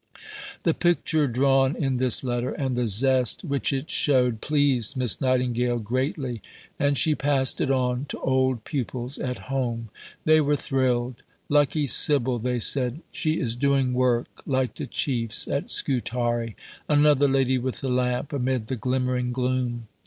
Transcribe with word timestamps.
The 0.63 0.73
picture 0.73 1.27
drawn 1.27 1.75
in 1.75 1.97
this 1.97 2.23
letter, 2.23 2.49
and 2.53 2.75
the 2.75 2.87
zest 2.87 3.43
which 3.43 3.71
it 3.71 3.91
showed, 3.91 4.41
pleased 4.41 4.97
Miss 4.97 5.21
Nightingale 5.21 5.77
greatly, 5.77 6.41
and 6.79 6.97
she 6.97 7.13
passed 7.13 7.61
it 7.61 7.69
on 7.69 8.05
to 8.05 8.19
old 8.21 8.63
pupils 8.63 9.19
at 9.19 9.51
home. 9.53 9.89
They 10.25 10.41
were 10.41 10.55
thrilled. 10.55 11.21
Lucky 11.49 11.85
Sybil! 11.85 12.39
they 12.39 12.57
said; 12.57 13.03
she 13.11 13.39
is 13.39 13.55
doing 13.55 13.93
work 13.93 14.41
like 14.47 14.73
the 14.73 14.87
Chief's 14.87 15.47
at 15.47 15.69
Scutari! 15.69 16.55
another 16.89 17.27
Lady 17.27 17.59
with 17.59 17.81
the 17.81 17.89
Lamp 17.89 18.33
amid 18.33 18.69
the 18.69 18.75
glimmering 18.75 19.31
gloom! 19.31 19.87